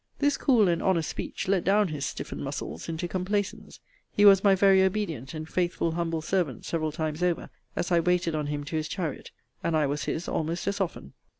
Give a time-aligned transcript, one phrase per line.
[0.17, 3.79] This cool and honest speech let down his stiffened muscles into complacence.
[4.11, 8.33] He was my very obedient and faithful humble servant several times over, as I waited
[8.33, 9.29] on him to his chariot:
[9.63, 11.13] and I was his almost as often.